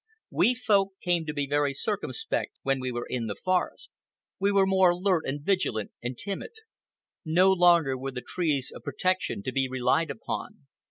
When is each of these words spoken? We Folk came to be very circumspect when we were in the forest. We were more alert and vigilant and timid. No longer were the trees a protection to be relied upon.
We 0.31 0.55
Folk 0.55 0.93
came 1.03 1.27
to 1.27 1.33
be 1.35 1.45
very 1.45 1.75
circumspect 1.75 2.57
when 2.63 2.79
we 2.79 2.91
were 2.91 3.05
in 3.07 3.27
the 3.27 3.35
forest. 3.35 3.91
We 4.39 4.51
were 4.51 4.65
more 4.65 4.89
alert 4.89 5.25
and 5.27 5.39
vigilant 5.41 5.91
and 6.01 6.17
timid. 6.17 6.53
No 7.23 7.51
longer 7.51 7.95
were 7.95 8.09
the 8.09 8.21
trees 8.27 8.73
a 8.75 8.79
protection 8.79 9.43
to 9.43 9.51
be 9.51 9.69
relied 9.69 10.09
upon. 10.09 10.65